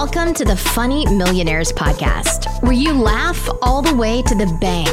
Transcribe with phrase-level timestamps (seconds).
[0.00, 4.88] Welcome to the Funny Millionaires Podcast, where you laugh all the way to the bank.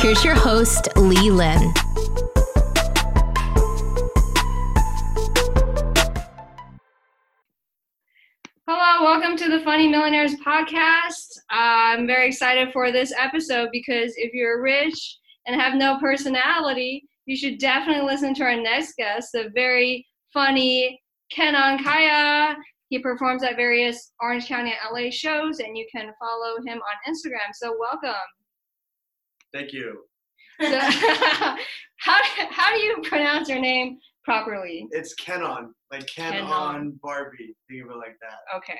[0.00, 1.74] Here's your host, Lee Lin.
[8.66, 11.40] Hello, welcome to the Funny Millionaires Podcast.
[11.52, 17.04] Uh, I'm very excited for this episode because if you're rich and have no personality,
[17.26, 20.98] you should definitely listen to our next guest, the very funny
[21.30, 22.56] Kenon Kaya.
[22.88, 27.12] He performs at various Orange County and LA shows, and you can follow him on
[27.12, 27.52] Instagram.
[27.52, 28.14] So, welcome.
[29.52, 30.04] Thank you.
[30.60, 32.18] So, how,
[32.50, 34.86] how do you pronounce your name properly?
[34.90, 36.46] It's Kenon, like Ken Kenon.
[36.46, 37.54] on Barbie.
[37.70, 38.56] Think of it like that.
[38.56, 38.78] Okay.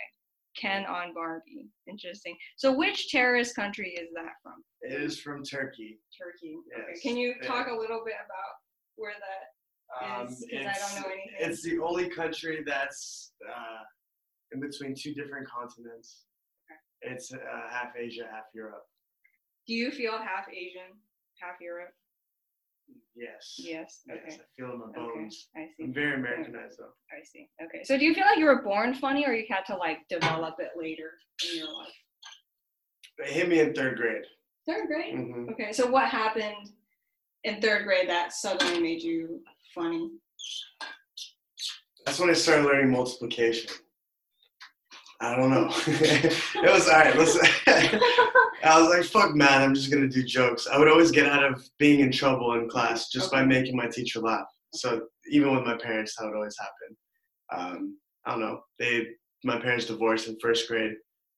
[0.58, 1.68] Ken on Barbie.
[1.86, 2.36] Interesting.
[2.56, 4.54] So, which terrorist country is that from?
[4.80, 5.98] It is from Turkey.
[6.18, 6.56] Turkey.
[6.74, 7.00] Okay.
[7.00, 7.46] Can you yeah.
[7.46, 8.54] talk a little bit about
[8.96, 10.20] where that?
[10.20, 11.50] Um, Is- I it's, don't know anything.
[11.50, 13.82] it's the only country that's uh,
[14.52, 16.24] in between two different continents.
[17.02, 17.38] It's uh,
[17.70, 18.84] half Asia, half Europe.
[19.66, 20.96] Do you feel half Asian,
[21.40, 21.90] half Europe?
[23.14, 23.54] Yes.
[23.58, 24.00] Yes.
[24.06, 24.34] Yes, Okay.
[24.36, 25.48] I feel in my bones.
[25.54, 25.64] Okay.
[25.64, 25.84] I see.
[25.84, 26.92] I'm very Americanized though.
[27.12, 27.48] I see.
[27.62, 27.84] Okay.
[27.84, 30.54] So, do you feel like you were born funny, or you had to like develop
[30.58, 31.10] it later
[31.50, 31.92] in your life?
[33.18, 34.22] It hit me in third grade.
[34.66, 35.14] Third grade.
[35.14, 35.72] hmm Okay.
[35.72, 36.70] So, what happened
[37.44, 39.42] in third grade that suddenly made you
[39.74, 40.10] funny?
[42.06, 43.70] That's when I started learning multiplication.
[45.20, 45.68] I don't know.
[45.86, 47.16] it was all right.
[47.16, 47.40] Listen,
[48.64, 49.62] I was like, "Fuck, man!
[49.62, 52.68] I'm just gonna do jokes." I would always get out of being in trouble in
[52.68, 54.46] class just by making my teacher laugh.
[54.74, 56.96] So even with my parents, that would always happen.
[57.50, 58.60] Um, I don't know.
[58.78, 59.06] They,
[59.44, 60.94] my parents divorced in first grade,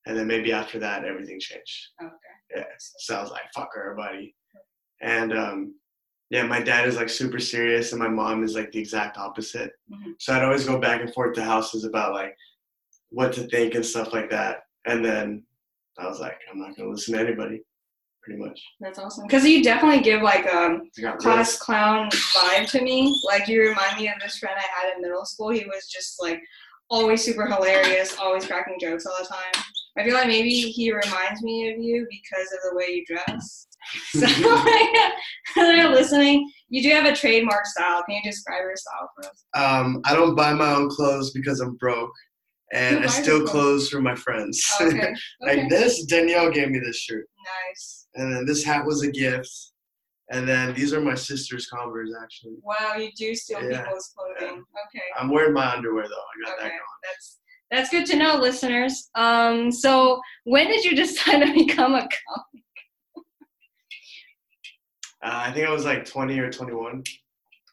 [0.06, 1.86] and then maybe after that, everything changed.
[2.02, 2.12] Okay.
[2.56, 2.64] Yeah.
[2.98, 4.34] So I was like, "Fuck her, buddy.
[5.00, 5.74] and um,
[6.28, 9.72] yeah, my dad is like super serious, and my mom is like the exact opposite.
[9.90, 10.14] Mhm.
[10.18, 12.36] So I'd always go back and forth to houses about like
[13.11, 14.64] what to think and stuff like that.
[14.86, 15.44] And then
[15.98, 17.61] I was like, I'm not gonna listen to anybody,
[18.22, 18.61] pretty much.
[18.80, 19.27] That's awesome.
[19.27, 23.20] Because you definitely give like a I got class clown vibe to me.
[23.26, 25.50] Like you remind me of this friend I had in middle school.
[25.50, 26.41] He was just like
[26.88, 29.65] always super hilarious, always cracking jokes all the time.
[29.99, 33.66] I feel like maybe he reminds me of you because of the way you dress.
[34.12, 35.12] So like,
[35.56, 36.49] they're listening.
[36.69, 38.04] You do have a trademark style.
[38.04, 39.44] Can you describe your style for us?
[39.54, 42.12] Um, I don't buy my own clothes because I'm broke,
[42.72, 43.88] and I steal clothes?
[43.88, 44.64] from my friends.
[44.81, 44.97] Okay.
[45.42, 45.60] Okay.
[45.60, 47.26] like this, Danielle gave me this shirt,
[47.69, 48.06] Nice.
[48.14, 49.50] and then this hat was a gift,
[50.31, 52.54] and then these are my sister's Converse actually.
[52.62, 53.82] Wow, you do steal Yeah.
[53.84, 54.58] people's clothing.
[54.86, 55.03] Okay.
[55.19, 56.14] I'm wearing my underwear though.
[56.14, 56.62] I got Okay.
[56.64, 56.81] that going.
[57.04, 57.36] That's
[57.72, 59.10] that's good to know, listeners.
[59.14, 62.14] Um, so when did you decide to become a comic?
[65.22, 67.04] Uh, I think I was like 20 or 21.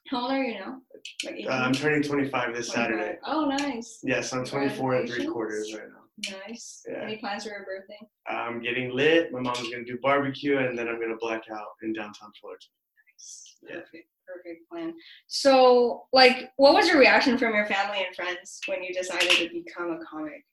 [0.10, 0.82] How old are you now?
[1.24, 2.74] Like Uh, I'm turning 25 this 25.
[2.74, 3.20] Saturday.
[3.26, 4.00] Oh, nice.
[4.04, 6.32] Yes, I'm 24 and three quarters right now.
[6.48, 6.84] Nice.
[6.90, 7.04] Yeah.
[7.04, 8.00] Any plans for your birthday?
[8.28, 9.32] I'm getting lit.
[9.32, 12.66] My mom's gonna do barbecue, and then I'm gonna black out in downtown Florida.
[13.14, 13.56] Nice.
[13.62, 13.76] Yeah.
[13.76, 14.08] Perfect.
[14.28, 14.94] Perfect plan.
[15.28, 19.50] So, like, what was your reaction from your family and friends when you decided to
[19.50, 20.44] become a comic?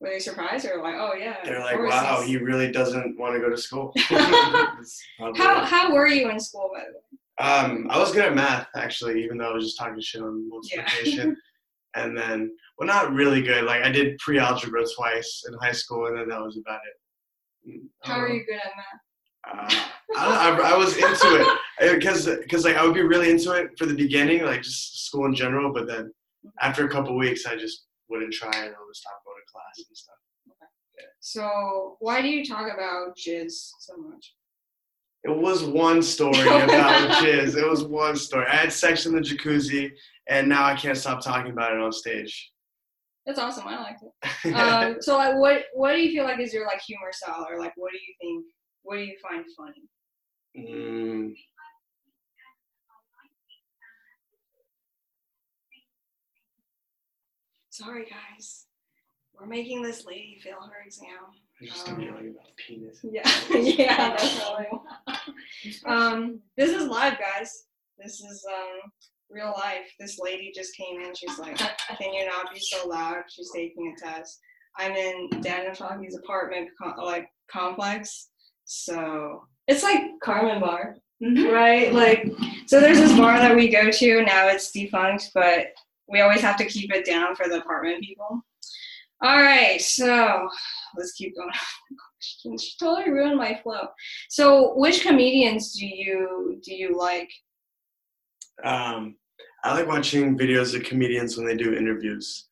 [0.00, 1.36] Were they surprised or like, oh yeah?
[1.44, 6.06] They're like, "Wow, he's-" he really doesn't want to go to school." How how were
[6.08, 7.18] you in school by the way?
[7.42, 10.48] Um, I was good at math actually, even though I was just talking shit on
[10.70, 10.82] Yeah.
[10.82, 11.36] multiplication.
[11.94, 13.64] and then, well, not really good.
[13.64, 17.70] Like I did pre-algebra twice in high school, and then that was about it.
[17.70, 19.00] Mm, How don't are you good at math?
[19.44, 21.48] Uh, I, I, I was into
[21.80, 25.06] it because because like I would be really into it for the beginning, like just
[25.06, 25.72] school in general.
[25.72, 26.12] But then
[26.60, 29.86] after a couple weeks, I just wouldn't try and I would stop going to class
[29.88, 30.14] and stuff.
[31.20, 34.34] So why do you talk about jizz so much?
[35.24, 36.66] It was one story about
[37.22, 37.56] the jizz.
[37.56, 38.46] It was one story.
[38.46, 39.92] I had sex in the jacuzzi,
[40.28, 42.50] and now I can't stop talking about it on stage.
[43.24, 43.68] That's awesome.
[43.68, 44.54] I like it.
[44.54, 47.58] Um, so like, what what do you feel like is your like humor style, or
[47.58, 48.46] like, what do you think?
[48.82, 49.82] What do you find funny?
[50.58, 51.34] Mm,
[57.70, 58.66] Sorry, guys.
[59.32, 61.08] We're making this lady fail her exam.
[61.62, 63.00] I just Um, yelling about penis.
[63.04, 64.66] Yeah, yeah, definitely.
[65.86, 67.66] um, this is live, guys.
[67.98, 68.90] This is um
[69.30, 69.92] real life.
[70.00, 71.14] This lady just came in.
[71.14, 74.40] She's like, "Can you not be so loud?" She's taking a test.
[74.78, 78.28] I'm in Daniel Shockey's apartment, co- like complex.
[78.64, 81.92] So it's like Carmen Bar, right?
[81.92, 82.26] Like,
[82.66, 84.48] so there's this bar that we go to now.
[84.48, 85.66] It's defunct, but
[86.08, 88.42] we always have to keep it down for the apartment people.
[89.22, 90.48] All right, so
[90.96, 91.50] let's keep going.
[92.24, 93.88] She totally ruined my flow.
[94.30, 97.28] So, which comedians do you do you like?
[98.64, 99.16] Um,
[99.64, 102.48] I like watching videos of comedians when they do interviews.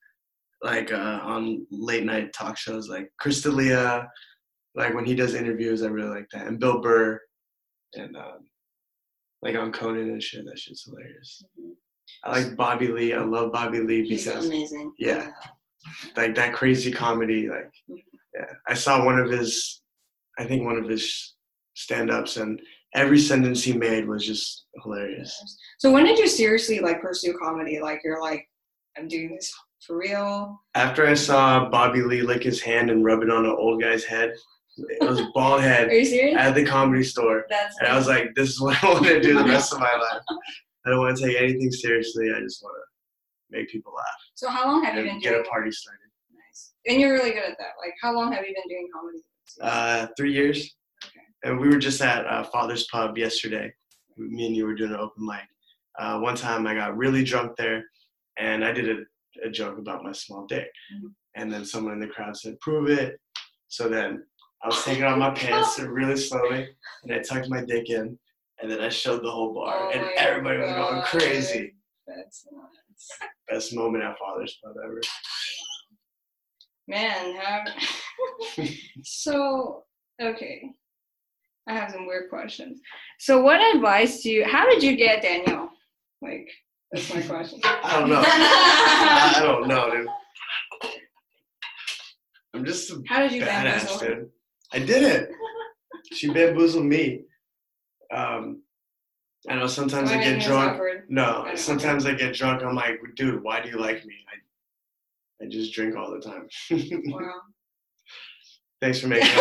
[0.61, 4.07] like uh, on late night talk shows, like Chris D'Elia.
[4.75, 7.17] Like when he does interviews, I really like that, and Bill Burr,
[7.95, 8.39] and um,
[9.41, 10.43] like on Conan and shit.
[10.45, 11.43] That shit's hilarious.
[11.57, 11.71] Mhm.
[12.25, 13.13] I like Bobby Lee.
[13.13, 14.91] I love Bobby Lee He's because amazing.
[14.99, 15.31] yeah.
[16.15, 17.49] Like that crazy comedy.
[17.49, 19.81] Like yeah, I saw one of his,
[20.39, 21.35] I think one of his
[21.73, 22.61] stand-ups, and
[22.95, 25.39] every sentence he made was just hilarious.
[25.79, 27.79] So when did you seriously like pursue comedy?
[27.79, 28.47] Like you're like,
[28.97, 29.51] I'm doing this
[29.85, 30.61] for real.
[30.75, 34.03] After I saw Bobby Lee lick his hand and rub it on an old guy's
[34.03, 34.33] head,
[34.77, 35.87] it was bald head.
[35.89, 36.37] Are you serious?
[36.37, 37.45] at the comedy store.
[37.49, 39.79] That's And I was like, this is what I want to do the rest of
[39.79, 40.21] my life.
[40.85, 42.29] I don't want to take anything seriously.
[42.35, 42.90] I just want to
[43.51, 45.43] make people laugh so how long have you been get doing?
[45.45, 45.99] a party started.
[46.33, 46.73] Nice.
[46.87, 47.73] And you're really good at that.
[47.83, 49.19] Like how long have you been doing comedy?
[49.61, 50.75] Uh, three years.
[51.05, 51.19] Okay.
[51.43, 53.71] And we were just at uh, Father's Pub yesterday.
[54.17, 55.41] Me and you were doing an open mic.
[55.99, 57.83] Uh, one time I got really drunk there,
[58.37, 60.69] and I did a, a joke about my small dick.
[60.93, 61.11] Mhm.
[61.35, 63.19] And then someone in the crowd said, "Prove it."
[63.67, 64.23] So then
[64.63, 66.67] I was taking off my pants really slowly,
[67.03, 68.17] and I tucked my dick in,
[68.61, 71.75] and then I showed the whole bar, Oh and everybody was going crazy.
[72.07, 72.80] That's nuts.
[73.49, 75.01] Best moment at Father's Club ever.
[76.87, 77.67] Man, have
[79.03, 79.83] so
[80.21, 80.71] okay.
[81.67, 82.79] I have some weird questions.
[83.19, 85.71] So what advice do you how did you get Danielle?
[86.21, 86.49] Like
[86.91, 87.59] that's my question.
[87.63, 88.23] I don't know.
[88.25, 90.07] I, I don't know, dude.
[92.53, 94.29] I'm just a How did you badass, bamboozle dude.
[94.73, 95.29] I did it.
[96.13, 97.21] She bamboozled me.
[98.13, 98.63] Um,
[99.49, 100.73] I know sometimes I I get drunk.
[100.73, 101.05] awkward?
[101.09, 101.55] No, Okay.
[101.55, 102.61] sometimes I get drunk.
[102.63, 104.13] I'm like, dude, why do you like me?
[104.31, 106.47] I, I just drink all the time.
[107.11, 107.41] Wow.
[108.81, 109.29] Thanks for making.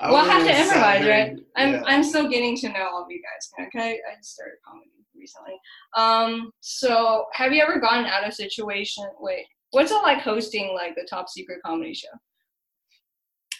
[0.00, 1.36] I we'll have to improvise, right?
[1.56, 1.82] I'm yeah.
[1.86, 3.66] I'm still getting to know all of you guys.
[3.68, 5.54] Okay, I started comedy recently.
[5.96, 9.04] Um, so have you ever gotten out of situation?
[9.20, 12.08] Wait, what's it like hosting like the top secret comedy show?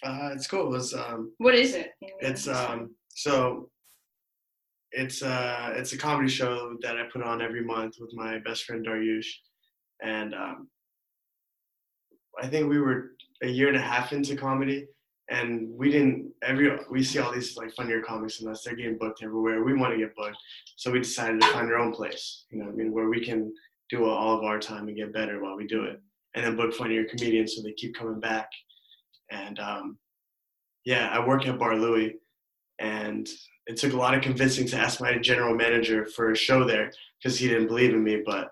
[0.04, 0.74] Uh, it's cool.
[0.74, 1.92] It's um, What is it?
[2.20, 3.70] It's um so
[4.92, 8.64] it's uh it's a comedy show that I put on every month with my best
[8.64, 9.28] friend Daryush,
[10.02, 10.68] and um,
[12.40, 13.12] I think we were
[13.42, 14.86] a year and a half into comedy,
[15.30, 18.62] and we didn't every we see all these like funnier comics than us.
[18.62, 19.64] They're getting booked everywhere.
[19.64, 20.36] We want to get booked,
[20.76, 22.44] so we decided to find our own place.
[22.50, 23.52] You know, I mean, where we can
[23.90, 26.00] do all of our time and get better while we do it,
[26.34, 28.50] and then book funnier comedians so they keep coming back.
[29.30, 29.98] And um,
[30.84, 32.16] yeah, I work at Bar Louie,
[32.82, 33.28] and
[33.66, 36.90] it took a lot of convincing to ask my general manager for a show there
[37.22, 38.22] because he didn't believe in me.
[38.26, 38.50] But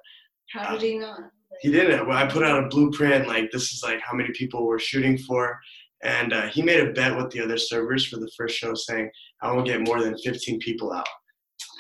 [0.53, 1.19] How did he not?
[1.61, 2.07] he didn't.
[2.07, 5.19] Well, I put out a blueprint like this is like how many people we're shooting
[5.19, 5.59] for,
[6.03, 9.11] and uh, he made a bet with the other servers for the first show, saying
[9.43, 11.09] I won't get more than 15 people out.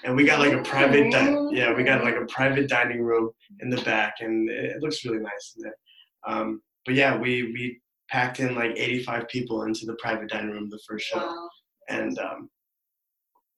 [0.04, 3.30] And we got like a private, di- yeah, we got like a private dining room
[3.60, 5.74] in the back, and it looks really nice in there.
[6.26, 7.80] Um, but yeah, we we
[8.10, 11.48] packed in like 85 people into the private dining room the first show Wow.
[11.90, 12.50] And um,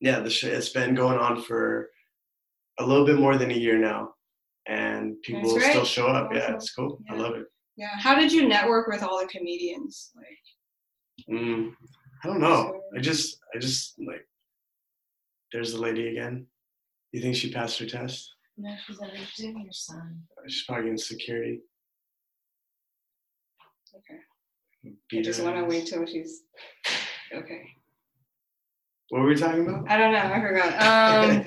[0.00, 1.90] yeah, the sh- it's been going on for
[2.78, 4.14] a little bit more than a year now,
[4.66, 6.32] and people still show up.
[6.34, 6.98] Yeah, it's cool.
[7.10, 7.46] I love it.
[7.76, 7.88] Yeah.
[7.98, 10.10] How did you network with all the comedians?
[10.16, 10.26] Like,
[11.30, 11.70] Mm,
[12.24, 12.80] I don't know.
[12.96, 14.26] I just, I just like.
[15.52, 16.46] There's the lady again.
[17.12, 18.34] You think she passed her test?
[18.56, 20.22] No, she's understanding your son.
[20.48, 21.60] She's probably in security.
[23.94, 24.18] okay.
[25.18, 26.42] I just want to wait till she's
[27.34, 27.62] okay.
[29.12, 29.90] What were we talking about?
[29.90, 30.20] I don't know.
[30.20, 31.28] I forgot.
[31.28, 31.44] Um.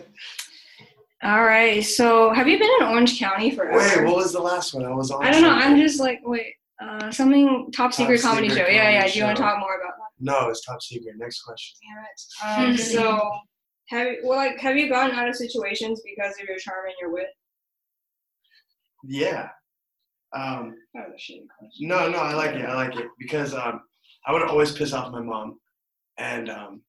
[1.24, 1.84] all right.
[1.84, 3.80] So, have you been in Orange County forever?
[3.80, 4.86] Wait, what was the last one?
[4.86, 5.26] I was on.
[5.26, 5.50] I don't know.
[5.50, 8.72] I'm just like, wait, uh, something top secret comedy secret show.
[8.72, 9.08] Yeah, yeah.
[9.08, 10.10] Do you want to talk more about that?
[10.20, 11.16] No, it's top secret.
[11.18, 11.76] Next question.
[12.44, 12.70] Damn it.
[12.70, 13.32] Um, so,
[13.88, 16.94] have you, well, like, have you gotten out of situations because of your charm and
[17.02, 17.30] your wit?
[19.04, 19.50] Yeah.
[20.36, 21.88] Um, That was a shitty question.
[21.88, 22.66] No, no, I like it.
[22.66, 23.82] I like it because um,
[24.28, 25.58] I would always piss off my mom,
[26.20, 26.82] and um,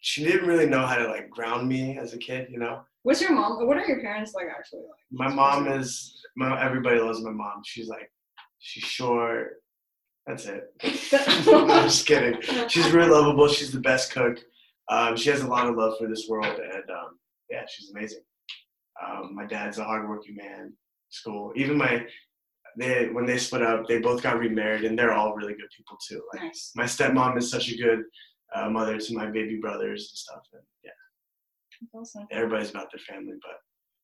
[0.00, 2.48] she didn't really know how to like ground me as a kid.
[2.50, 3.66] You know, What's your mom?
[3.66, 5.10] What are your parents like actually like?
[5.10, 7.62] my mom is my everybody loves my mom.
[7.64, 8.10] She's like,
[8.58, 9.62] she's short.
[10.26, 10.64] That's it.
[10.82, 12.40] I'm just kidding.
[12.68, 13.48] She's really lovable.
[13.48, 14.38] She's the best cook.
[14.90, 17.18] Um, she has a lot of love for this world, and um,
[17.50, 18.20] yeah, she's amazing.
[19.02, 20.72] Um, my dad's a hardworking man.
[21.08, 22.04] School, even my
[22.78, 25.96] they when they split up, they both got remarried, and they're all really good people
[26.06, 26.22] too.
[26.32, 26.72] Like nice.
[26.76, 28.02] my stepmom is such a good
[28.54, 30.42] uh, mother to my baby brothers and stuff.
[30.52, 30.90] And yeah,
[31.94, 32.26] awesome.
[32.30, 33.56] everybody's about their family, but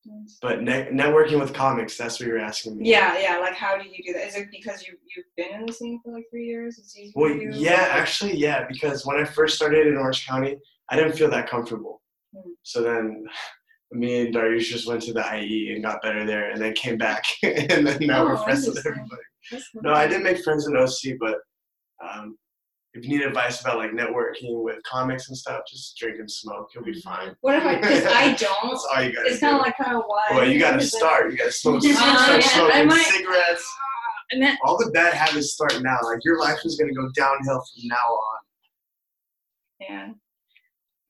[0.09, 0.39] Nice.
[0.41, 2.89] but ne- networking with comics, that's what you're asking me.
[2.89, 3.39] Yeah, yeah.
[3.39, 4.29] Like, how do you do that?
[4.29, 6.79] Is it because you you've been in the scene for like three years?
[6.79, 7.51] It's easy Well, for you.
[7.53, 10.59] yeah, actually, yeah, because when I first started in Orange County,
[10.91, 12.03] I didn't feel that comfortable.
[12.33, 12.51] Hmm.
[12.63, 13.25] So then
[13.91, 16.99] me and Darius just went to the IE and got better there, and then came
[16.99, 19.23] back, and then now we're Oh, friends with everybody.
[19.83, 21.39] No, I didn't make friends in OC, but
[22.05, 22.37] um,
[22.97, 26.71] if you need advice about like networking with comics and stuff, just drink and smoke.
[26.75, 27.37] You'll be fine.
[27.43, 27.75] What if I?
[27.81, 28.71] Because I don't.
[28.71, 29.47] That's all you gotta It's do.
[29.47, 30.23] kind of like kind of why.
[30.31, 31.31] well, you gotta start.
[31.31, 33.75] You gotta smoke, Uh, start yeah, I smoking might- cigarettes.
[34.33, 35.99] And then All the bad habits start now.
[36.03, 38.39] Like your life is gonna go downhill from now on.
[39.81, 40.09] Yeah.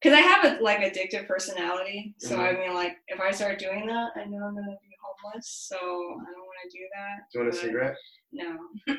[0.02, 2.58] Because I have a like addictive personality, so I Mhm.
[2.60, 5.48] mean, like if I start doing that, I know I'm gonna be homeless.
[5.68, 7.16] So I don't want to do that.
[7.32, 7.96] Do you want a cigarette?
[8.32, 8.58] No,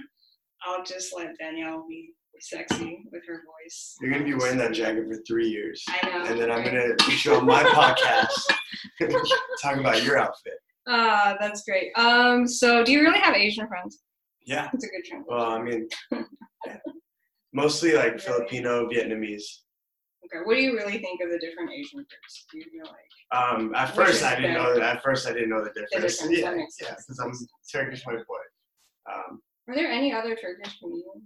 [0.65, 3.95] I'll just let Danielle be sexy with her voice.
[4.01, 6.25] You're gonna be wearing that jacket for three years, I know.
[6.25, 6.97] and then I'm right?
[6.97, 8.53] gonna on my podcast,
[9.61, 10.53] talk about your outfit.
[10.87, 11.91] Ah, that's great.
[11.97, 14.03] Um, so do you really have Asian friends?
[14.45, 14.69] Yeah.
[14.71, 15.25] That's a good transition.
[15.27, 15.87] Well, I mean,
[16.65, 16.77] yeah.
[17.53, 18.19] mostly like Really?
[18.19, 19.43] Filipino, Vietnamese.
[20.25, 20.41] okay.
[20.45, 22.45] What do you really think of the different Asian groups?
[22.51, 24.79] Do you feel like Um, at first I didn't know.
[24.79, 26.17] At first I didn't know the difference.
[26.19, 27.33] difference, Yeah, that yeah, because I'm
[27.71, 29.11] Turkish white boy.
[29.11, 31.23] Um, are there any other Turkish comedians?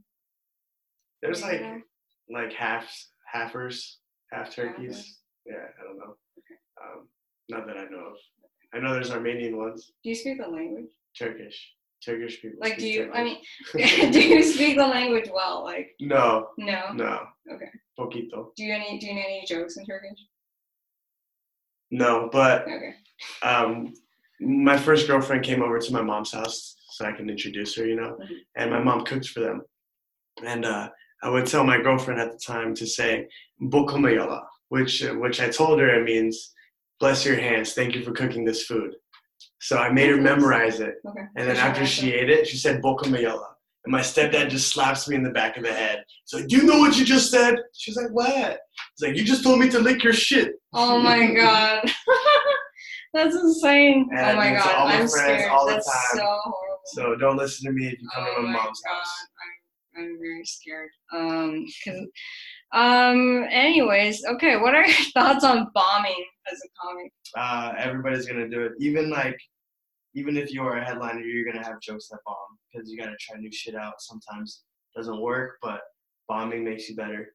[1.21, 1.81] There's like know?
[2.29, 3.95] like halves, halfers,
[4.31, 4.97] half turkeys.
[4.97, 5.05] Halfers?
[5.45, 6.15] Yeah, I don't know.
[6.81, 7.07] Um,
[7.49, 8.17] not that I know of.
[8.73, 10.91] I know there's Armenian ones, Do you speak the language?
[11.17, 11.73] Turkish,
[12.03, 12.59] Turkish people.
[12.61, 13.11] Like, do you?
[13.13, 13.37] I mean,
[13.73, 15.63] do you speak the language well?
[15.63, 16.91] Like, no, no.
[16.93, 17.23] no.
[17.51, 17.69] Okay.
[17.99, 18.51] Poquito.
[18.55, 18.97] Do you any?
[18.99, 20.19] Do you know any jokes in Turkish?
[21.91, 22.93] No, but Okay.
[23.43, 23.93] um,
[24.39, 27.95] my first girlfriend came over to my mom's house so I can introduce her, you
[27.95, 28.37] know, Mhm.
[28.55, 29.61] and my mom cooked for them.
[30.43, 30.89] And uh,
[31.23, 33.27] I would tell my girlfriend at the time to say
[33.61, 36.53] "bokumayala," which uh, which I told her it means
[36.99, 38.95] "bless your hands, thank you for cooking this food."
[39.59, 41.21] So I made her memorize it, Okay.
[41.35, 43.45] and then after she ate it, she said "bokumayala,"
[43.85, 46.03] and my stepdad just slaps me in the back of the head.
[46.25, 48.59] He's like, "Do you know what you just said?" She's like, "What?"
[48.97, 51.91] He's like, "You just told me to lick your shit." Oh my god.
[53.13, 54.07] That's insane.
[54.15, 55.51] And oh my do it to god, my I'm friends scared.
[55.51, 56.17] all the That's time.
[56.19, 56.79] so horrible.
[56.93, 59.27] So don't listen to me if you come oh to my my mom's god, house.
[59.97, 60.89] I'm, very scared.
[61.13, 61.65] Um,
[62.73, 63.45] um.
[63.49, 64.57] Anyways, okay.
[64.57, 67.11] What are your thoughts on bombing as a comic?
[67.37, 68.73] uh, everybody's gonna do it.
[68.79, 69.37] Even like,
[70.15, 72.35] even if you are a headliner, you're gonna have jokes that bomb
[72.71, 73.93] because you gotta try new shit out.
[73.99, 74.63] Sometimes
[74.95, 75.81] doesn't work, but
[76.27, 77.33] bombing makes you better,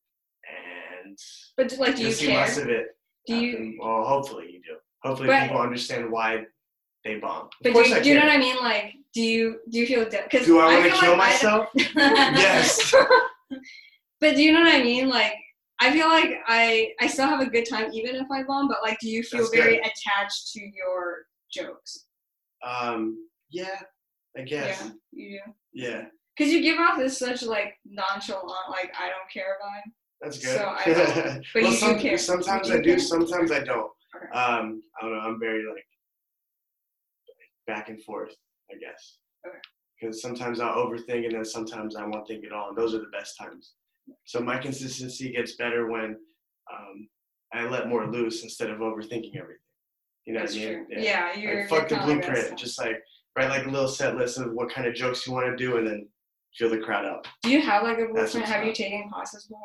[1.05, 1.19] and
[1.57, 2.37] But like, do you'll see care?
[2.41, 2.89] less of it.
[3.27, 3.79] Do you?
[3.83, 4.77] Well, hopefully you do.
[5.03, 6.45] Hopefully But- people understand why
[7.05, 7.47] they bomb.
[7.47, 8.57] Of But do you, do you know what I mean?
[8.57, 10.05] Like, do you do you feel?
[10.05, 11.69] Because Do I want to kill like myself?
[11.75, 12.95] yes.
[14.21, 15.09] But do you know what I mean?
[15.09, 15.35] Like,
[15.81, 18.69] I feel like I I still have a good time even if I bomb.
[18.69, 19.87] But like, do you feel That's very good.
[19.87, 22.07] attached to your jokes?
[22.63, 23.17] Um.
[23.51, 23.79] Yeah.
[24.37, 24.83] I guess.
[24.85, 25.53] Yeah, you do.
[25.73, 26.03] Yeah.
[26.37, 29.91] Because you give off this such like nonchalant, like I don't care vibe.
[30.21, 30.57] That's good.
[30.59, 30.85] So I
[31.25, 32.19] don't- but well, you do care.
[32.19, 32.99] sometimes I do do, care?
[32.99, 33.91] sometimes I don't.
[34.15, 34.39] Okay.
[34.39, 35.21] Um, I don't know.
[35.21, 35.87] I'm very like
[37.67, 38.35] back and forth,
[38.71, 39.19] I guess.
[39.47, 39.59] Okay.
[40.01, 42.99] Because sometimes I'll overthink and then sometimes I won't think at all, and those are
[42.99, 43.75] the best times.
[44.25, 46.17] So my consistency gets better when
[46.73, 47.09] um,
[47.53, 49.57] I let more loose instead of overthinking everything.
[50.27, 50.87] You know That's what I true.
[50.89, 51.03] mean?
[51.03, 51.61] Yeah, you're.
[51.61, 52.59] Like, fuck the you're that blueprint.
[52.59, 53.01] Just like
[53.37, 55.77] write like a little set list of what kind of jokes you want to do,
[55.77, 56.09] and then
[56.59, 57.27] fill the crowd up.
[57.43, 58.47] Do you have like a blueprint?
[58.47, 59.61] Have you taken classes before?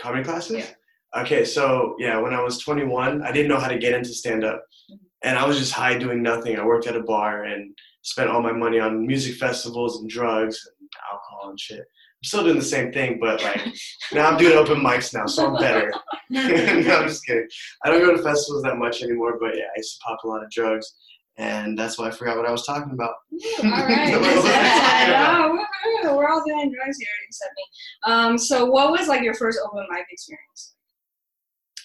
[0.00, 0.56] comedy classes?
[0.56, 1.22] Yeah.
[1.22, 4.44] Okay, so yeah, when I was 21, I didn't know how to get into stand
[4.44, 4.64] up.
[4.90, 4.98] Mhm.
[5.22, 6.58] And I was just high doing nothing.
[6.58, 10.66] I worked at a bar and spent all my money on music festivals and drugs
[10.66, 11.78] and alcohol and shit.
[11.80, 13.60] I'm still doing the same thing, but like
[14.12, 15.92] now I'm doing open mics now, so I'm better.
[16.30, 17.48] no, I'm just kidding.
[17.84, 20.28] I don't go to festivals that much anymore, but yeah, I used to pop a
[20.28, 20.94] lot of drugs.
[21.38, 23.14] And that's why I forgot what I was talking about.
[23.64, 24.10] All right.
[24.12, 25.58] What was I about?
[26.04, 28.12] Oh, we're all doing drugs here except me.
[28.12, 30.74] Um, so what was like your first open mic experience?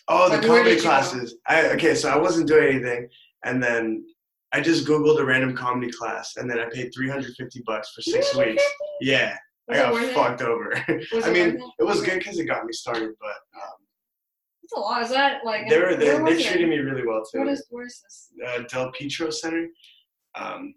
[0.09, 0.89] Oh, the Like, where comedy did you go?
[0.89, 1.35] classes.
[1.47, 3.07] I okay, so I wasn't doing anything,
[3.45, 4.05] and then
[4.53, 8.35] I just googled a random comedy class, and then I paid 350 bucks for six
[8.35, 8.63] weeks.
[9.01, 9.35] Yeah,
[9.67, 10.13] Was I got worth it?
[10.15, 10.73] fucked over.
[10.77, 11.61] I mean, it?
[11.79, 13.27] it was good because it got me started, but
[13.61, 13.77] um,
[14.61, 15.01] That's a lot.
[15.03, 15.67] Is that like?
[15.69, 16.45] they were they, where they it?
[16.45, 17.39] treated me really well too.
[17.39, 17.65] What is?
[17.69, 18.29] Where's this?
[18.47, 19.67] uh, Del Petro Center.
[20.35, 20.73] Um,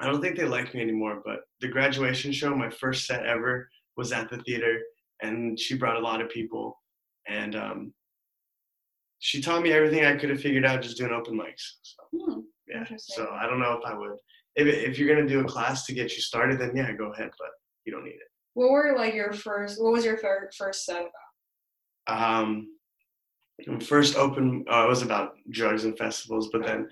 [0.00, 3.68] I don't think they like me anymore, but the graduation show, my first set ever,
[3.96, 4.78] was at the theater,
[5.22, 6.78] and she brought a lot of people,
[7.26, 7.94] and um,
[9.18, 11.72] she taught me everything I could have figured out just doing open mics.
[11.82, 12.40] So Hmm.
[12.68, 14.16] Yeah, so I don't know if I would.
[14.54, 17.30] If if you're gonna do a class to get you started, then yeah, go ahead,
[17.38, 17.48] but
[17.84, 18.30] you don't need it.
[18.54, 19.82] What were like your first?
[19.82, 21.02] What was your fir- first set
[22.08, 22.34] about?
[22.40, 22.68] Um,
[23.80, 26.88] first open uh, it was about drugs and festivals, but then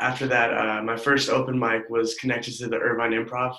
[0.00, 3.56] after that, uh, my first open mic was connected to the Irvine Improv,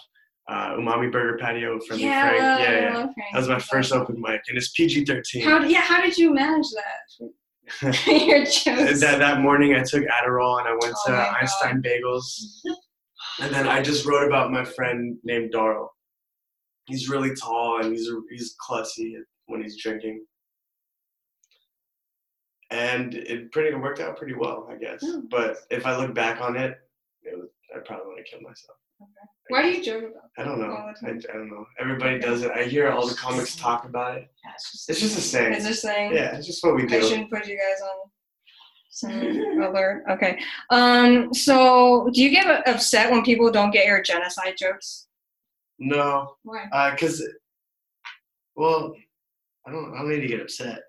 [0.49, 2.41] uh, Umami Burger Patio from yeah, Frank.
[2.41, 2.91] Yeah, yeah.
[2.93, 3.15] Frank.
[3.33, 5.43] That was my first open mic, and it's PG thirteen.
[5.43, 5.63] How?
[5.63, 5.81] Yeah.
[5.81, 7.29] How did you manage that?
[8.07, 9.01] Your jokes.
[9.01, 11.35] that that morning I took Adderall and I went Oh to my God.
[11.41, 12.25] Einstein Bagels,
[13.41, 15.89] and then I just wrote about my friend named Darl.
[16.85, 19.15] He's really tall and he's he's klutzy
[19.47, 20.25] when he's drinking,
[22.71, 25.01] and it pretty it worked out pretty well, I guess.
[25.01, 25.21] Hmm.
[25.29, 26.77] But if I look back on it,
[27.23, 28.77] it was, I probably want to kill myself.
[29.49, 30.29] Why do you joke about?
[30.37, 30.73] I don't know.
[30.73, 31.09] I.
[31.09, 31.65] I don't know.
[31.79, 32.51] Everybody does it.
[32.51, 34.27] I hear all the comics talk about it.
[34.43, 35.53] Yeah, it's just, It's just a saying.
[35.53, 36.13] Is this saying?
[36.13, 36.97] Yeah, it's just what we do.
[36.97, 38.09] I shouldn't put you guys on
[38.89, 40.03] some alert.
[40.09, 40.39] Okay.
[40.69, 41.33] Um.
[41.33, 45.07] So, do you get upset when people don't get your genocide jokes?
[45.79, 46.65] No, Why?
[46.73, 47.23] Uh, cause,
[48.55, 48.93] well,
[49.65, 49.93] I don't.
[49.93, 50.79] I don't need to get upset.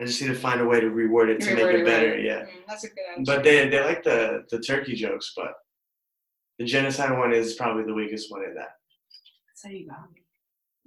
[0.00, 1.84] I just need to find a way to reword it to Reword make it it
[1.86, 2.10] better.
[2.12, 2.22] right.
[2.22, 2.40] Yeah.
[2.42, 3.34] Mm, that's a good answer.
[3.34, 5.54] But they they like the the turkey jokes, but
[6.60, 8.72] the genocide one is probably the weakest one in that.
[9.48, 10.20] that's how you got me.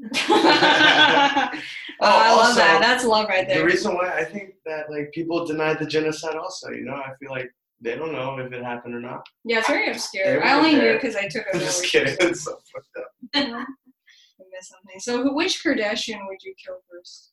[0.21, 1.59] oh,
[1.99, 2.79] I love also, that.
[2.79, 3.59] That's love right there.
[3.59, 7.09] The reason why I think that like people deny the genocide also, you know, I
[7.19, 7.49] feel like
[7.81, 9.25] they don't know if it happened or not.
[9.45, 10.35] yeah, it's very obscure.
[10.35, 12.15] were I only knew because I took a I'm just kidding.
[12.19, 13.07] It's so fucked up.
[13.33, 14.99] I missed something.
[14.99, 17.31] So, who- which Kardashian would you kill first?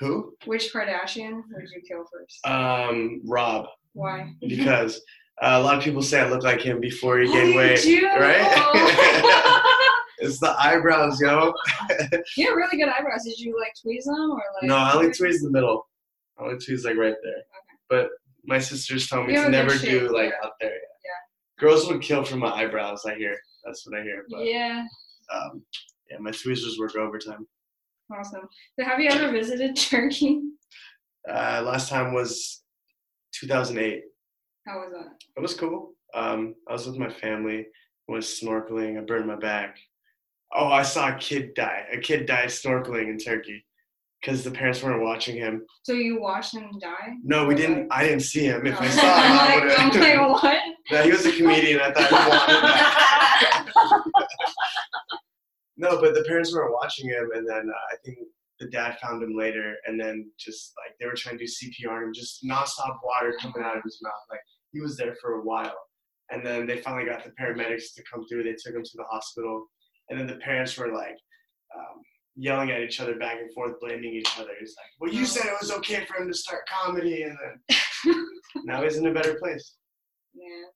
[0.00, 0.34] Who?
[0.46, 2.46] Which Kardashian would you kill first?
[2.46, 4.32] Um, Rob, Why?
[4.48, 5.02] because
[5.42, 7.84] uh, a lot of people say I look like him before he gained weight.
[8.18, 9.60] right?
[10.18, 11.52] It's the eyebrows, yo.
[12.36, 13.24] you have really good eyebrows.
[13.24, 14.62] Did you like tweeze them or like?
[14.62, 15.86] No, I only tweeze the middle.
[16.38, 17.42] I only tweeze like right there.
[17.90, 18.08] But
[18.44, 20.46] my sisters tell me You to have a good never do like yeah.
[20.46, 20.70] up there.
[21.58, 23.04] Girls would kill for my eyebrows.
[23.04, 23.36] I hear.
[23.66, 24.24] That's what I hear.
[24.30, 24.86] But Yeah,
[25.34, 25.62] um,
[26.10, 27.46] yeah, my tweezers work overtime.
[28.10, 28.48] awesome.
[28.78, 30.40] So, have you ever visited Turkey?
[31.28, 32.62] Uh, last time was
[33.34, 34.02] 2008.
[34.66, 35.12] How was that?
[35.36, 35.92] It was cool.
[36.14, 37.66] Um, I was with my family.
[38.08, 38.98] Was snorkeling.
[38.98, 39.78] I burned my back.
[40.54, 41.84] Oh, I saw a kid die.
[41.92, 43.64] A kid died snorkeling in Turkey
[44.20, 45.64] because the parents weren't watching him.
[45.84, 47.14] So you watched him die?
[47.24, 47.88] No, we didn't.
[47.90, 48.66] I didn't see him.
[48.66, 48.90] If I Oh.
[48.90, 50.18] saw him, I would like, I'm have.
[50.30, 50.58] like, what?
[50.92, 51.80] no, he was a comedian.
[51.80, 52.14] I thought he
[54.04, 54.12] wanted.
[55.76, 58.18] No, but the parents weren't watching him, and then uh, I think
[58.60, 61.96] the dad found him later, and then just like they were trying to do CPR
[61.96, 64.12] on him, just nonstop water coming out of his mouth.
[64.30, 64.38] Like
[64.74, 65.76] he was there for a while,
[66.30, 68.42] and then they finally got the paramedics to come through.
[68.42, 69.66] They took him to the hospital,
[70.10, 71.16] and then the parents were like
[71.74, 72.02] um,
[72.36, 74.50] yelling at each other back and forth, blaming each other.
[74.60, 78.16] It's like, well, you said it was okay for him to start comedy, and then
[78.64, 79.76] now he's in a better place.
[80.34, 80.68] Yeah.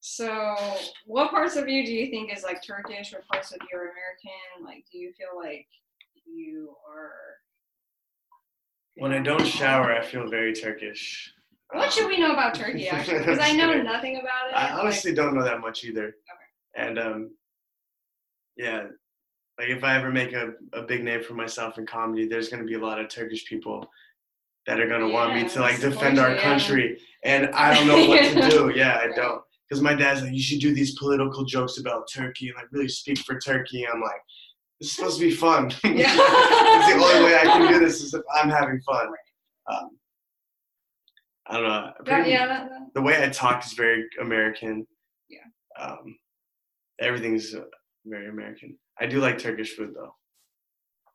[0.00, 0.56] So,
[1.04, 3.12] what parts of you do you think is like Turkish?
[3.12, 4.64] or parts of you are American?
[4.64, 5.66] Like, do you feel like
[6.24, 7.12] you are?
[8.96, 11.32] When I don't shower, I feel very Turkish.
[11.72, 13.18] What should we know about Turkey actually?
[13.18, 14.54] Because I know nothing about it.
[14.54, 16.14] I like- honestly don't know that much either.
[16.76, 17.30] And um,
[18.56, 18.84] yeah,
[19.58, 22.64] like if I ever make a, a big name for myself in comedy, there's gonna
[22.64, 23.88] be a lot of Turkish people
[24.66, 26.42] that are gonna want me to like defend our yeah.
[26.42, 28.72] country, and I don't know what to do.
[28.74, 29.42] Yeah, I don't.
[29.68, 32.88] Because my dad's like, you should do these political jokes about Turkey and like really
[32.88, 33.86] speak for Turkey.
[33.86, 34.20] I'm like,
[34.80, 35.70] this is supposed to be fun.
[35.84, 36.14] Yeah.
[36.16, 39.08] it's the only way I can do this is if I'm having fun.
[39.70, 39.90] Um,
[41.48, 41.92] I don't know.
[42.04, 44.86] That- yeah, that, that, the way I talk is very American.
[45.28, 45.38] Yeah.
[45.82, 46.16] Um,
[47.00, 47.62] everything's uh,
[48.06, 48.76] very American.
[49.00, 50.12] I do like Turkish food though.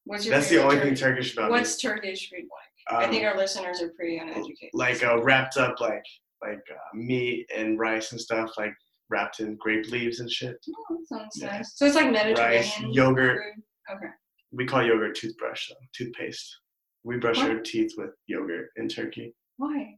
[0.06, 3.00] what's your That's the only thing Turkish- Turkish about What's Turkish food like?
[3.02, 3.06] me.
[3.06, 4.70] I think Um, our listeners are pretty uneducated.
[4.74, 6.04] like uh, wrapped up like
[6.42, 8.74] like uh, meat and rice and stuff like
[9.10, 10.56] wrapped in grape leaves and shit.
[10.70, 11.58] Oh, that sounds yeah.
[11.58, 11.74] nice.
[11.76, 13.38] So it's like Mediterranean Rice, yogurt.
[13.56, 13.64] food.
[13.96, 14.08] Okay.
[14.52, 16.60] We call yogurt toothbrush though, toothpaste.
[17.06, 17.52] We brush What?
[17.52, 19.34] our teeth with yogurt in Turkey.
[19.58, 19.96] Why?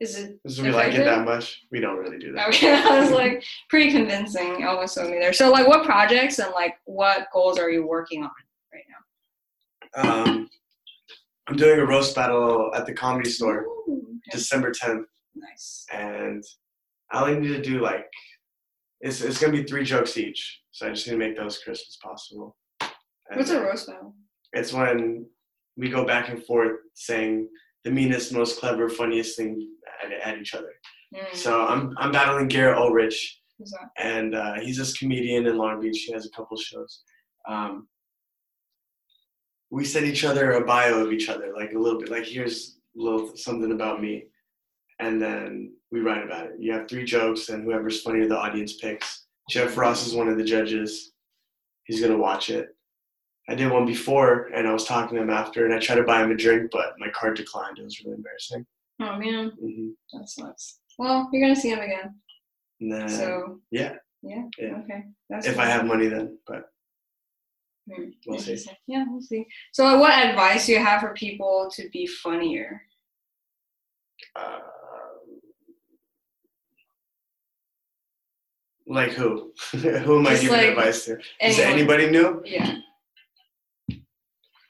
[0.00, 1.62] Is it Because we like it that much.
[1.70, 2.48] We don't really do that.
[2.48, 2.72] okay?
[2.84, 4.64] I was like pretty convincing.
[4.64, 5.32] Almost told me there.
[5.32, 8.30] So like, what projects and like what goals are you working on
[8.72, 8.82] right
[10.04, 10.22] now?
[10.24, 10.50] Um,
[11.46, 14.36] I'm doing a roast battle at the comedy store Ooh, okay.
[14.38, 15.04] December 10th.
[15.36, 15.86] nice.
[15.92, 16.42] and
[17.12, 18.10] I only need to do like
[19.00, 21.84] it's it's gonna be three jokes each, so I just need to make those crisp
[21.88, 22.56] as possible.
[22.80, 24.14] And What's a roast battle?
[24.54, 25.26] It's when
[25.76, 27.48] we go back and forth saying
[27.84, 29.68] the meanest, most clever, funniest thing
[30.04, 30.72] at, at each other.
[31.14, 33.40] Mm, So I'm I'm battling Garrett Ulrich,
[33.98, 36.04] and uh, he's this comedian in Long Beach.
[36.06, 37.02] He has a couple shows.
[37.48, 37.88] Um,
[39.70, 42.78] we send each other a bio of each other, like a little bit, like here's
[42.98, 44.24] a little something about me,
[45.00, 46.52] and then we write about it.
[46.58, 49.26] You have three jokes, and whoever's funnier, the audience picks.
[49.50, 51.12] Jeff Ross is one of the judges.
[51.84, 52.68] He's gonna watch it.
[53.48, 56.02] I did one before, and I was talking to him after, and I tried to
[56.04, 57.78] buy him a drink, but my card declined.
[57.78, 58.64] It was really embarrassing.
[59.04, 60.78] Oh man, hmm that sucks.
[60.98, 62.14] Well, you're gonna see him again.
[62.80, 64.76] Then, So yeah, yeah, yeah.
[64.78, 65.00] okay.
[65.28, 65.58] That's if.
[65.58, 66.38] I have money, then.
[66.46, 66.64] But
[67.92, 68.56] Hmm, We'll see.
[68.86, 69.44] Yeah, we'll see.
[69.72, 72.80] So, what advice do you have for people to be funnier?
[74.34, 74.60] Uh,
[78.86, 79.52] like who?
[79.72, 81.18] who am I Just giving like advice to?
[81.42, 81.72] Is anyone.
[81.78, 82.42] anybody new?
[82.46, 82.76] Yeah.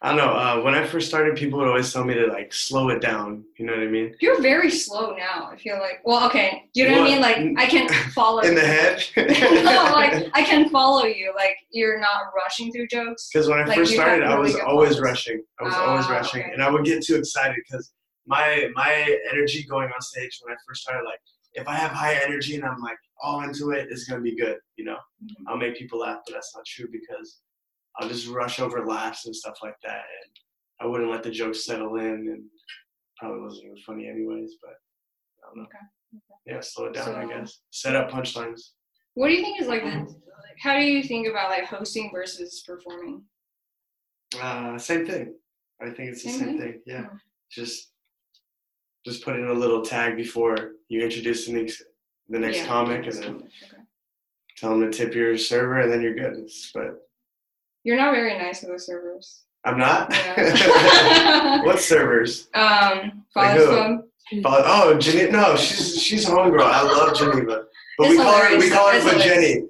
[0.05, 0.35] I don't know.
[0.35, 3.43] Uh, when I first started, people would always tell me to like slow it down.
[3.59, 4.15] You know what I mean?
[4.21, 5.49] You're very slow now.
[5.51, 6.01] I feel like.
[6.05, 6.69] Well, okay.
[6.75, 7.21] You know what, I mean?
[7.23, 8.43] Like I can follow.
[8.43, 9.03] In the head.
[9.17, 11.33] no, like I can follow you.
[11.35, 13.31] Like you're not rushing through jokes.
[13.33, 15.43] Because when I Like, first started, I was always rushing.
[15.59, 16.53] I was always Ah, rushing, okay.
[16.53, 17.91] and I would get too excited because
[18.27, 21.21] my my energy going on stage when I first started, like
[21.55, 24.59] if I have high energy and I'm like all into it, it's gonna be good.
[24.77, 25.45] You know, Mhm.
[25.49, 27.39] I'll make people laugh, but that's not true because
[27.99, 30.31] I'll just rush over laughs and stuff like that, and
[30.81, 32.43] I wouldn't let the jokes settle in, and
[33.19, 34.57] probably wasn't even funny anyways.
[34.61, 35.63] But I don't know.
[35.65, 36.23] Okay.
[36.47, 37.61] Yeah, slow it down, I guess.
[37.71, 38.61] Set up punchlines.
[39.15, 39.91] What do you think is like the?
[39.99, 43.23] Like, how do you think about like hosting versus performing?
[44.41, 45.35] Uh, same thing.
[45.81, 46.59] I think it's the Same same thing?
[46.73, 46.81] thing.
[46.87, 47.07] Yeah.
[47.13, 47.17] Oh.
[47.51, 47.93] Just
[49.07, 51.83] just put in a little tag before you introduce the next
[52.29, 52.67] the next Yeah.
[52.67, 53.83] comic, and then Okay.
[54.57, 56.49] tell them to tip your server, and then you're good.
[56.73, 57.07] But
[57.85, 59.43] You're not very nice with the servers.
[59.65, 60.11] I'm not.
[60.13, 61.63] Yeah.
[61.65, 62.49] what servers?
[62.55, 63.67] Um, Like Father's?
[63.69, 64.01] Club.
[64.43, 65.33] But, oh, Geneva.
[65.33, 66.63] No, she's she's homegirl.
[66.63, 67.65] I love Geneva,
[67.99, 69.25] but It's we call her we call her hilarious.
[69.25, 69.63] Jenny.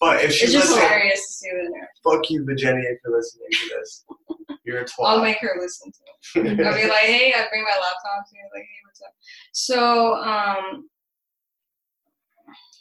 [0.00, 1.88] But if she It's just listens, hilarious to see there.
[2.02, 4.04] fuck you, Jenny, if you're listening to this.
[4.64, 5.04] You're a twat.
[5.06, 6.66] I'll make her listen to it.
[6.66, 8.48] I'll be like, hey, I bring my laptop to you.
[8.52, 9.14] Like, hey, what's up?
[9.52, 10.88] So, um,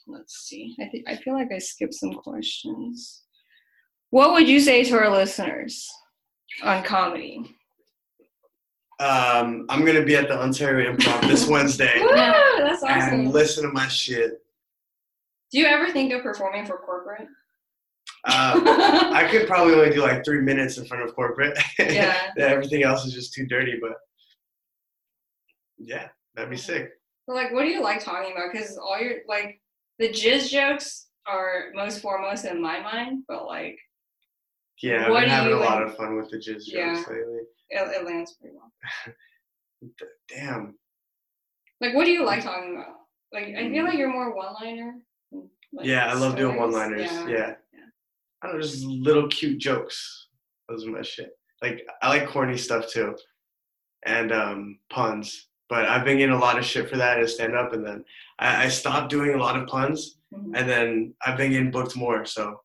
[0.08, 0.76] let's see.
[0.82, 3.23] I think I feel like I skipped some questions.
[4.14, 5.92] What would you say to our listeners
[6.62, 7.58] on comedy?
[9.00, 12.00] um, I'm gonna be at the Ontario Improv this Wednesday.
[12.00, 13.14] Woo, that's awesome.
[13.22, 14.34] and listen to my shit.
[15.52, 17.28] Do you ever think of performing for corporate?
[18.26, 18.62] Uh,
[19.16, 21.58] I could probably only do like three minutes in front of corporate.
[21.80, 22.30] Yeah.
[22.38, 23.94] Everything else is just too dirty, but
[25.80, 26.92] yeah, that'd be sick.
[27.26, 28.52] But like, what do you like talking about?
[28.54, 29.60] Because all your like
[29.98, 33.80] the jizz jokes are most foremost in my mind, but like
[34.84, 36.94] Yeah, I've been having a you lot of fun with the jizz Yeah.
[36.96, 37.40] jokes lately.
[37.70, 38.72] it, it lands pretty well.
[40.30, 40.76] Damn.
[41.82, 42.96] Like, what do you like talking about?
[43.32, 44.96] Like, I feel like you're more one-liner.
[45.32, 47.12] Like, yeah, I love doing one-liners.
[47.12, 47.28] Yeah.
[47.30, 47.54] Yeah.
[48.42, 50.28] I don't know, just little cute jokes.
[50.68, 51.32] Those are my shit.
[51.62, 53.16] Like I like corny stuff too,
[54.06, 55.48] and um, puns.
[55.70, 58.04] But I've been getting a lot of shit for that in stand up, and then
[58.38, 60.52] I, I stopped doing a lot of puns, Mhm.
[60.58, 62.26] and then I've been getting booked more.
[62.26, 62.60] So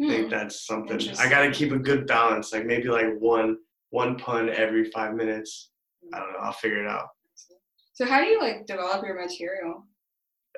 [0.00, 0.10] I Hmm.
[0.10, 1.00] think that's something.
[1.18, 3.58] I got to keep a good balance, like maybe like one
[3.90, 5.70] one pun every five minutes.
[6.14, 6.38] I don't know.
[6.38, 7.08] I'll figure it out.
[7.92, 9.86] So how do you like develop your material?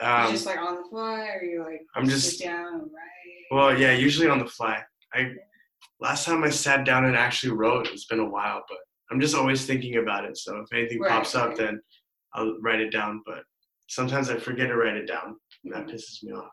[0.00, 2.82] you Um, just like on the fly, or you like I'm just- sit down and
[2.82, 3.46] write?
[3.50, 4.82] well, yeah, usually on the fly.
[5.12, 5.34] I
[6.00, 8.78] last time I sat down and actually wrote, it's been a while, but
[9.10, 10.36] I'm just always thinking about it.
[10.36, 11.56] So if anything Right, pops up, right.
[11.58, 11.82] then
[12.34, 13.20] I'll write it down.
[13.26, 13.44] But
[13.88, 15.38] sometimes I forget to write it down.
[15.64, 16.50] And that pisses me off.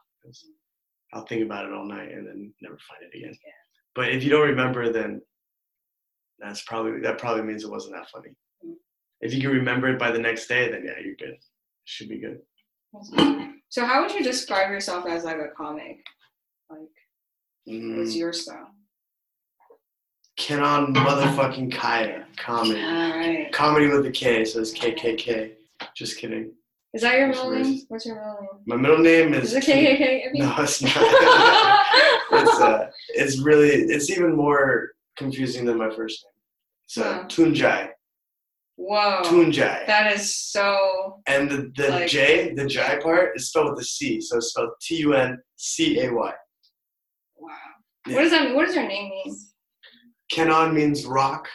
[1.14, 3.38] I'll think about it all night and then never find it again.
[3.96, 5.22] But if you don't remember, then
[6.40, 8.30] that's probably that probably means it wasn't that funny.
[8.66, 8.74] Mm.
[9.20, 11.38] If you can remember it by the next day, then yeah, you're good.
[11.86, 12.40] Should be good.
[13.70, 15.98] So how would you describe yourself as like a comic?
[16.70, 16.80] Like,
[17.66, 18.70] what's Mm, your style?
[20.38, 22.82] Kenon motherfucking Kaya comedy.
[22.82, 23.52] All right.
[23.52, 25.52] Comedy with a K, so it's KKK.
[25.96, 26.52] Just kidding.
[26.94, 27.82] Is that your middle name?
[27.88, 28.50] What's your middle name?
[28.68, 29.54] My middle name is.
[29.54, 30.28] Is it KKK?
[30.28, 30.94] I mean- No, it's not.
[32.34, 36.32] it's uh, it's really, it's even more confusing than my first name.
[36.86, 37.24] It's uh.
[37.28, 37.90] Tunjai.
[38.76, 39.22] Whoa.
[39.24, 39.86] Tunjai.
[39.88, 41.22] That is so.
[41.28, 44.48] And the, the Like- J, the Jai part, is spelled with a C, so it's
[44.50, 46.34] spelled T U N C A Y.
[47.38, 47.56] Wow.
[48.08, 48.16] Yeah.
[48.16, 48.56] What does that mean?
[48.56, 49.38] What does your name mean?
[50.30, 51.48] Kenon means rock,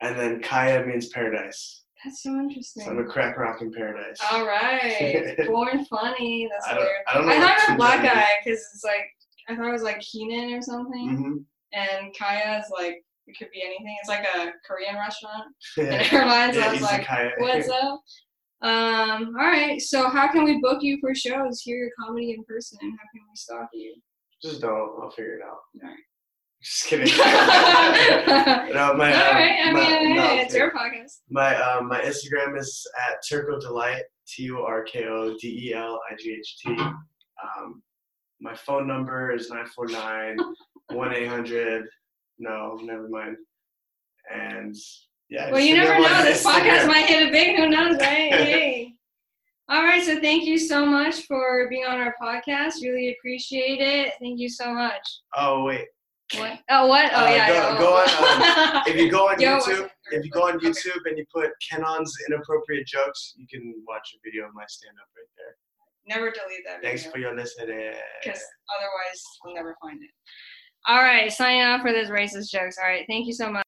[0.00, 1.79] and then Kaya means paradise.
[2.04, 4.18] That's so So I'm a crack rock in paradise.
[4.32, 5.36] All right.
[5.46, 6.48] Born funny.
[6.50, 7.04] That's I don't, hilarious.
[7.08, 7.32] I don't know.
[7.32, 9.06] I what thought you were a black Tunjai guy because it's like
[9.48, 11.42] I thought it was like Keenan or something, means.
[11.72, 13.96] and Kaya is like it could be anything.
[14.00, 15.44] It's like a Korean restaurant
[15.76, 15.86] Mhm.
[15.88, 16.56] in airlines.
[16.56, 17.30] yeah, I was like, izakaya.
[17.38, 18.00] what's up?
[18.62, 19.80] Um, all right.
[19.80, 21.60] So how can we book you for shows?
[21.62, 22.78] Hear your comedy in person.
[22.82, 23.94] and How can we stalk you?
[24.42, 25.02] Just don't.
[25.02, 25.58] I'll figure it out.
[25.82, 25.98] Alright.
[26.62, 27.06] Just kidding.
[27.16, 29.60] no, my, um, right.
[29.64, 31.20] I my, mean, no, it's your podcast.
[31.30, 35.74] my, um, my Instagram is at Turko Delight, T U R K O D E
[35.74, 36.76] L I G H T.
[36.78, 37.82] Um,
[38.40, 40.36] my phone number is 949
[40.92, 41.84] 1 800.
[42.38, 43.36] No, never mind.
[44.34, 44.74] And
[45.28, 45.50] yeah.
[45.50, 46.22] Well, you never know.
[46.24, 47.56] This podcast might hit it big.
[47.56, 48.32] Who knows, right?
[48.32, 48.92] hey.
[49.68, 50.02] All right.
[50.02, 52.82] So thank you so much for being on our podcast.
[52.82, 54.14] Really appreciate it.
[54.20, 55.02] Thank you so much.
[55.36, 55.86] Oh, wait.
[56.36, 56.58] What?
[56.70, 57.10] Oh, what?
[57.12, 57.48] Oh, Uh, yeah.
[57.74, 58.82] go- go on, oh.
[58.86, 60.68] If you go on Yo, YouTube, if you go on okay.
[60.68, 64.94] YouTube and you put Kenon's inappropriate jokes, you can watch a video of my stand
[65.00, 65.56] up right there.
[66.06, 67.12] Never delete that Thanks video.
[67.12, 67.92] for your listening.
[68.22, 68.40] Because
[68.78, 70.10] otherwise, we'll never find it.
[70.86, 72.76] All right, signing off for this racist jokes.
[72.78, 73.58] All right, thank you so much.